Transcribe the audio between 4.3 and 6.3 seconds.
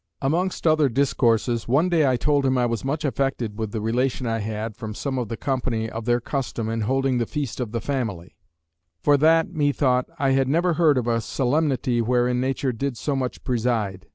had, from some of the company, of their